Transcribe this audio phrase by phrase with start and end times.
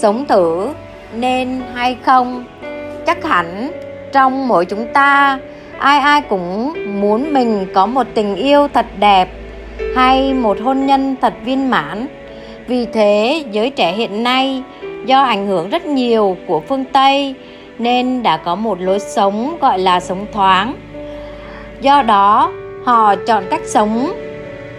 [0.00, 0.68] sống thử,
[1.14, 2.44] nên hay không?
[3.06, 3.72] Chắc hẳn
[4.12, 5.38] trong mỗi chúng ta,
[5.78, 9.28] ai ai cũng muốn mình có một tình yêu thật đẹp
[9.96, 12.06] hay một hôn nhân thật viên mãn.
[12.66, 14.62] Vì thế, giới trẻ hiện nay,
[15.06, 17.34] do ảnh hưởng rất nhiều của phương tây,
[17.78, 20.74] nên đã có một lối sống gọi là sống thoáng.
[21.80, 22.52] Do đó,
[22.84, 24.12] họ chọn cách sống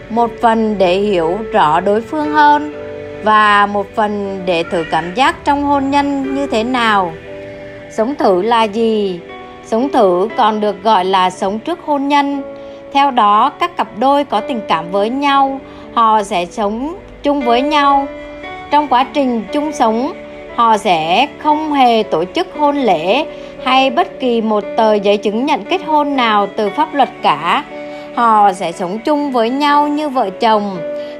[0.09, 2.80] một phần để hiểu rõ đối phương hơn
[3.23, 7.11] và một phần để thử cảm giác trong hôn nhân như thế nào.
[7.91, 9.19] Sống thử là gì?
[9.65, 12.41] Sống thử còn được gọi là sống trước hôn nhân.
[12.93, 15.59] Theo đó, các cặp đôi có tình cảm với nhau,
[15.93, 18.07] họ sẽ sống chung với nhau.
[18.71, 20.13] Trong quá trình chung sống,
[20.55, 23.25] họ sẽ không hề tổ chức hôn lễ
[23.65, 27.63] hay bất kỳ một tờ giấy chứng nhận kết hôn nào từ pháp luật cả.
[28.15, 30.77] Họ sẽ sống chung với nhau như vợ chồng.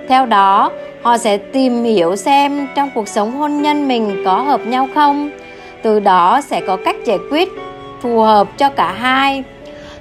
[0.07, 0.71] Theo đó
[1.03, 5.29] họ sẽ tìm hiểu xem trong cuộc sống hôn nhân mình có hợp nhau không.
[5.83, 7.49] Từ đó sẽ có cách giải quyết
[8.01, 9.43] phù hợp cho cả hai.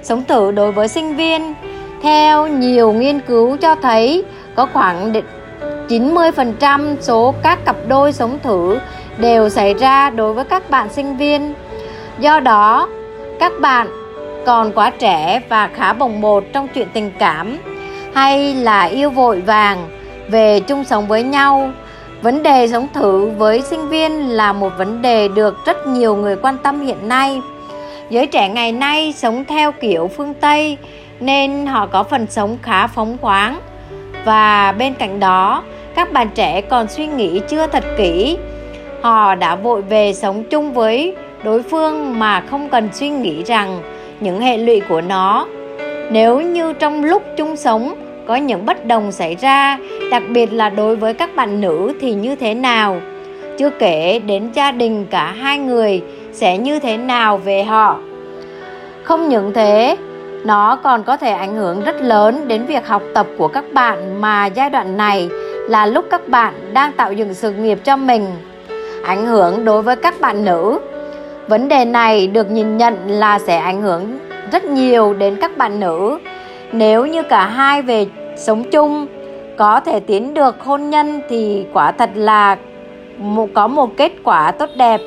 [0.03, 1.53] Sống thử đối với sinh viên
[2.01, 4.23] theo nhiều nghiên cứu cho thấy
[4.55, 5.13] có khoảng
[5.89, 8.79] 90% số các cặp đôi sống thử
[9.17, 11.53] đều xảy ra đối với các bạn sinh viên.
[12.19, 12.89] Do đó,
[13.39, 13.87] các bạn
[14.45, 17.57] còn quá trẻ và khá bồng bột trong chuyện tình cảm
[18.13, 21.71] hay là yêu vội vàng về chung sống với nhau.
[22.21, 26.35] Vấn đề sống thử với sinh viên là một vấn đề được rất nhiều người
[26.35, 27.41] quan tâm hiện nay.
[28.09, 30.77] Giới trẻ ngày nay sống theo kiểu phương Tây
[31.19, 33.59] nên họ có phần sống khá phóng khoáng
[34.25, 35.63] và bên cạnh đó,
[35.95, 38.37] các bạn trẻ còn suy nghĩ chưa thật kỹ
[39.01, 43.81] họ đã vội về sống chung với đối phương mà không cần suy nghĩ rằng
[44.19, 45.47] những hệ lụy của nó
[46.11, 47.95] nếu như trong lúc chung sống
[48.27, 49.77] có những bất đồng xảy ra,
[50.11, 53.01] đặc biệt là đối với các bạn nữ thì như thế nào?
[53.57, 56.01] Chưa kể đến gia đình cả hai người
[56.33, 57.99] sẽ như thế nào về họ?
[59.03, 59.97] Không những thế,
[60.45, 64.21] nó còn có thể ảnh hưởng rất lớn đến việc học tập của các bạn
[64.21, 65.29] mà giai đoạn này
[65.69, 68.25] là lúc các bạn đang tạo dựng sự nghiệp cho mình.
[69.05, 70.79] Ảnh hưởng đối với các bạn nữ,
[71.47, 74.19] vấn đề này được nhìn nhận là sẽ ảnh hưởng
[74.51, 76.17] rất nhiều đến các bạn nữ
[76.71, 78.05] nếu như cả hai về
[78.35, 79.07] sống chung
[79.57, 82.57] có thể tiến được hôn nhân thì quả thật là
[83.17, 85.01] một có một kết quả tốt đẹp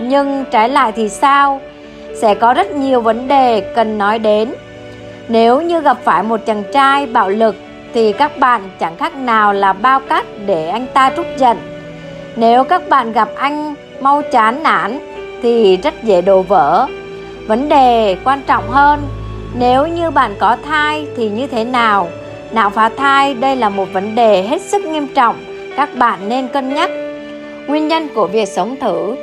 [0.00, 1.60] nhưng trái lại thì sao
[2.14, 4.54] sẽ có rất nhiều vấn đề cần nói đến
[5.28, 7.56] nếu như gặp phải một chàng trai bạo lực
[7.96, 11.58] thì các bạn chẳng khác nào là bao cát để anh ta trút giận.
[12.36, 14.98] Nếu các bạn gặp anh mau chán nản
[15.42, 16.86] thì rất dễ đổ vỡ.
[17.46, 19.00] Vấn đề quan trọng hơn,
[19.58, 22.08] nếu như bạn có thai thì như thế nào?
[22.50, 25.36] Nạo phá thai đây là một vấn đề hết sức nghiêm trọng,
[25.76, 26.90] các bạn nên cân nhắc.
[27.66, 29.16] Nguyên nhân của việc sống thử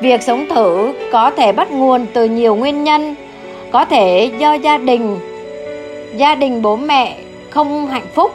[0.00, 3.14] Việc sống thử có thể bắt nguồn từ nhiều nguyên nhân,
[3.72, 5.18] có thể do gia đình,
[6.16, 7.16] gia đình bố mẹ
[7.50, 8.32] không hạnh phúc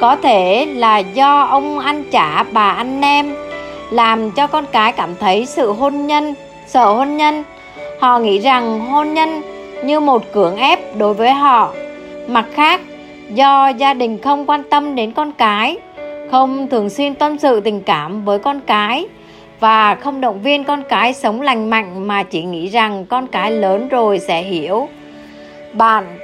[0.00, 3.34] có thể là do ông ăn chả bà ăn nem
[3.90, 6.34] làm cho con cái cảm thấy sự hôn nhân
[6.66, 7.44] sợ hôn nhân
[8.00, 9.42] họ nghĩ rằng hôn nhân
[9.84, 11.72] như một cưỡng ép đối với họ.
[12.26, 12.80] Mặt khác,
[13.34, 15.76] do gia đình không quan tâm đến con cái,
[16.30, 19.06] không thường xuyên tâm sự tình cảm với con cái
[19.60, 23.52] và không động viên con cái sống lành mạnh mà chỉ nghĩ rằng con cái
[23.52, 24.88] lớn rồi sẽ hiểu.
[25.72, 26.18] Bạn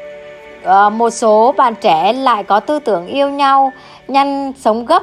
[0.62, 3.72] ờ, một số bạn trẻ lại có tư tưởng yêu nhau,
[4.09, 5.03] nhanh sống gấp.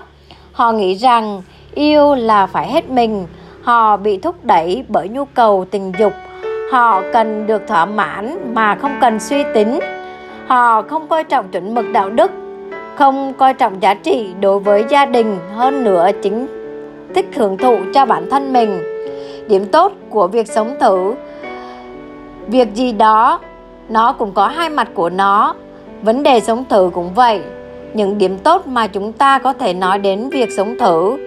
[0.51, 1.41] Họ nghĩ rằng
[1.75, 3.27] yêu là phải hết mình,
[3.61, 6.13] họ bị thúc đẩy bởi nhu cầu tình dục
[6.71, 9.79] họ cần được thỏa mãn mà không cần suy tính.
[10.47, 12.31] Họ không coi trọng chuẩn mực đạo đức,
[12.95, 16.47] không coi trọng giá trị đối với gia đình hơn nữa chính
[17.15, 18.81] thích hưởng thụ cho bản thân mình.
[19.47, 21.13] Điểm tốt của việc sống thử,
[22.47, 23.39] việc gì đó,
[23.89, 25.55] nó cũng có hai mặt của nó.
[26.01, 27.41] Vấn đề sống thử cũng vậy,
[27.93, 31.17] những điểm tốt mà chúng ta có thể nói đến việc sống thử.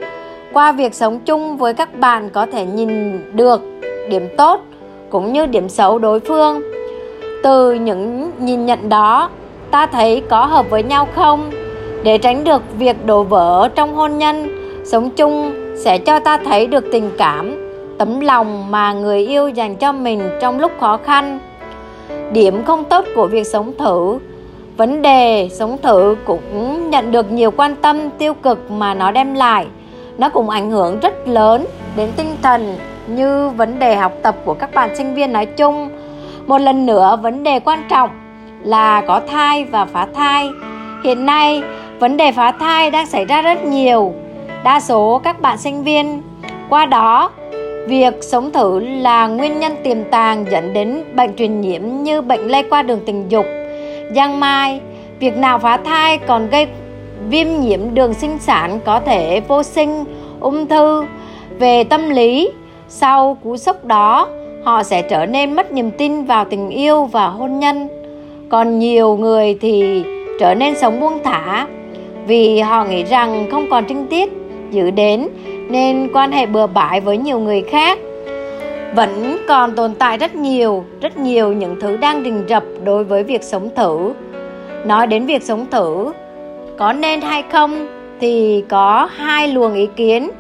[0.52, 3.60] Qua việc sống chung với các bạn có thể nhìn được
[4.08, 4.60] điểm tốt
[5.10, 6.62] cũng như điểm xấu đối phương.
[7.42, 9.30] Từ những nhìn nhận đó,
[9.70, 11.50] ta thấy có hợp với nhau không?
[12.02, 14.48] Để tránh được việc đổ vỡ trong hôn nhân,
[14.84, 17.56] sống chung sẽ cho ta thấy được tình cảm,
[17.98, 21.38] tấm lòng mà người yêu dành cho mình trong lúc khó khăn.
[22.32, 24.18] Điểm không tốt của việc sống thử,
[24.76, 29.34] vấn đề sống thử cũng nhận được nhiều quan tâm tiêu cực mà nó đem
[29.34, 29.66] lại.
[30.18, 31.64] Nó cũng ảnh hưởng rất lớn
[31.96, 32.76] đến tinh thần
[33.08, 35.88] như vấn đề học tập của các bạn sinh viên nói chung.
[36.46, 38.10] Một lần nữa, vấn đề quan trọng
[38.62, 40.50] là có thai và phá thai.
[41.04, 41.62] Hiện nay,
[41.98, 44.14] vấn đề phá thai đang xảy ra rất nhiều,
[44.64, 46.22] đa số các bạn sinh viên.
[46.68, 47.30] Qua đó,
[47.86, 52.48] việc sống thử là nguyên nhân tiềm tàng dẫn đến bệnh truyền nhiễm như bệnh
[52.48, 53.46] lây qua đường tình dục.
[54.14, 54.80] Giang mai,
[55.18, 56.66] việc nào phá thai còn gây
[57.28, 60.04] viêm nhiễm đường sinh sản có thể vô sinh,
[60.40, 61.04] ung thư
[61.58, 62.50] về tâm lý
[62.88, 64.28] sau cú sốc đó,
[64.64, 67.88] họ sẽ trở nên mất niềm tin vào tình yêu và hôn nhân.
[68.48, 70.02] Còn nhiều người thì
[70.40, 71.66] trở nên sống buông thả
[72.26, 74.32] vì họ nghĩ rằng không còn trinh tiết
[74.70, 75.28] giữ đến,
[75.68, 77.98] nên quan hệ bừa bãi với nhiều người khác.
[78.94, 83.22] Vẫn còn tồn tại rất nhiều rất nhiều những thứ đang rình rập đối với
[83.22, 84.12] việc sống thử.
[84.84, 86.12] Nói đến việc sống thử,
[86.78, 87.86] có nên hay không
[88.20, 90.30] thì có hai luồng ý kiến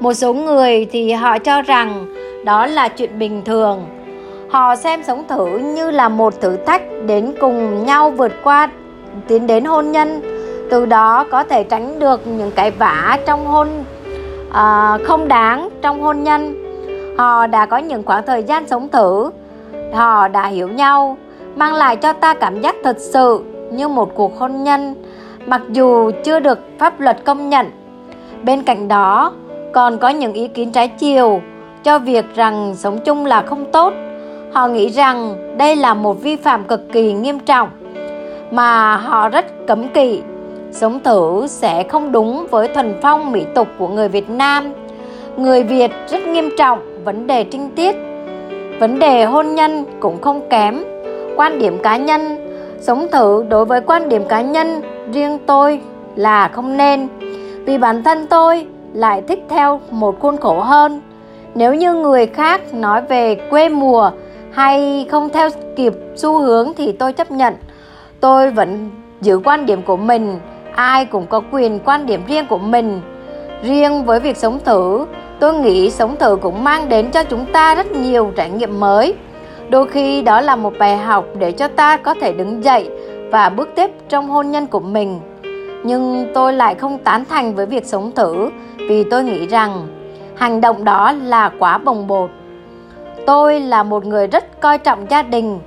[0.00, 2.06] một số người thì họ cho rằng
[2.44, 3.86] đó là chuyện bình thường.
[4.50, 8.68] Họ xem sống thử như là một thử thách đến cùng nhau vượt qua
[9.28, 10.20] tiến đến hôn nhân.
[10.70, 13.68] Từ đó có thể tránh được những cái vã trong hôn
[14.48, 16.54] uh, không đáng trong hôn nhân.
[17.18, 19.30] Họ đã có những khoảng thời gian sống thử.
[19.94, 21.16] Họ đã hiểu nhau
[21.56, 24.94] mang lại cho ta cảm giác thật sự như một cuộc hôn nhân
[25.46, 27.70] mặc dù chưa được pháp luật công nhận.
[28.42, 29.32] Bên cạnh đó
[29.74, 31.40] còn có những ý kiến trái chiều
[31.82, 33.92] cho việc rằng sống chung là không tốt
[34.52, 37.68] họ nghĩ rằng đây là một vi phạm cực kỳ nghiêm trọng
[38.50, 40.22] mà họ rất cấm kỵ
[40.74, 44.72] sống thử sẽ không đúng với thuần phong mỹ tục của người Việt Nam.
[45.36, 47.96] Người Việt rất nghiêm trọng vấn đề trinh tiết,
[48.80, 50.84] vấn đề hôn nhân cũng không kém.
[51.36, 52.50] Quan điểm cá nhân,
[52.80, 54.80] sống thử đối với quan điểm cá nhân
[55.12, 55.80] riêng tôi
[56.16, 57.08] là không nên.
[57.64, 61.00] Vì bản thân tôi lại thích theo một khuôn khổ hơn.
[61.54, 64.10] Nếu như người khác nói về quê mùa
[64.52, 67.54] hay không theo kịp xu hướng thì tôi chấp nhận.
[68.20, 70.38] Tôi vẫn giữ quan điểm của mình,
[70.74, 73.00] ai cũng có quyền quan điểm riêng của mình
[73.62, 75.06] riêng với việc sống thử,
[75.40, 79.14] tôi nghĩ sống thử cũng mang đến cho chúng ta rất nhiều trải nghiệm mới
[79.70, 82.90] đôi khi đó là một bài học để cho ta có thể đứng dậy
[83.32, 85.20] và bước tiếp trong hôn nhân của mình
[85.84, 88.50] nhưng tôi lại không tán thành với việc sống thử,
[88.88, 89.86] vì tôi nghĩ rằng
[90.36, 92.30] hành động đó là quá bồng bột.
[93.26, 95.58] Tôi là một người rất coi trọng gia đình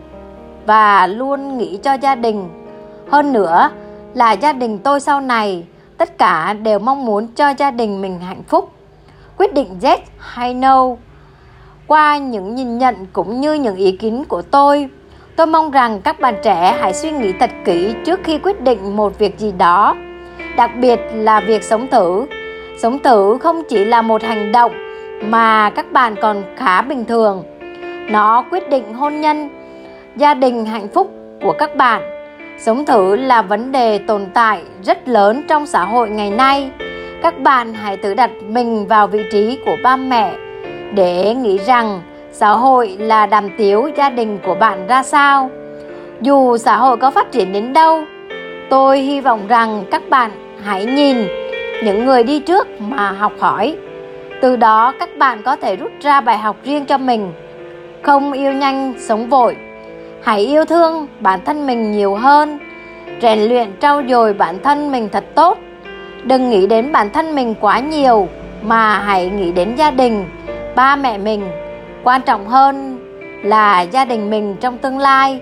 [0.66, 2.50] và luôn nghĩ cho gia đình.
[3.10, 3.70] Hơn nữa
[4.14, 5.66] là gia đình tôi sau này,
[5.98, 8.72] tất cả đều mong muốn cho gia đình mình hạnh phúc.
[9.38, 10.88] Quyết định yes hay no,
[11.88, 14.90] qua những nhìn nhận cũng như những ý kiến của tôi
[15.38, 18.96] tôi mong rằng các bạn trẻ hãy suy nghĩ thật kỹ trước khi quyết định
[18.96, 19.96] một việc gì đó
[20.58, 22.26] đặc biệt là việc sống thử
[22.78, 24.72] sống thử không chỉ là một hành động
[25.22, 27.44] mà các bạn còn khá bình thường
[28.10, 29.50] nó quyết định hôn nhân
[30.16, 31.12] gia đình hạnh phúc
[31.42, 32.18] của các bạn
[32.58, 36.72] Sống thử là vấn đề tồn tại rất lớn trong xã hội ngày nay.
[37.24, 40.34] Các bạn hãy tự đặt mình vào vị trí của ba mẹ
[40.94, 42.02] để nghĩ rằng
[42.32, 45.50] xã hội là đàm tiếu gia đình của bạn ra sao.
[46.22, 48.04] Dù xã hội có phát triển đến đâu,
[48.70, 50.32] tôi hy vọng rằng các bạn
[50.64, 51.18] hãy nhìn
[51.84, 53.76] những người đi trước mà học hỏi.
[54.42, 57.34] Từ đó các bạn có thể rút ra bài học riêng cho mình.
[58.02, 59.56] Không yêu nhanh, sống vội.
[60.24, 62.60] Hãy yêu thương bản thân mình nhiều hơn.
[63.22, 65.58] Rèn luyện trau dồi bản thân mình thật tốt.
[66.24, 68.28] Đừng nghĩ đến bản thân mình quá nhiều
[68.62, 70.26] mà hãy nghĩ đến gia đình
[70.76, 71.48] ba mẹ mình.
[72.04, 73.00] Quan trọng hơn
[73.44, 75.40] là gia đình mình trong tương lai.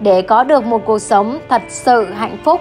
[0.00, 2.60] Để có được một cuộc sống thật sự hạnh phúc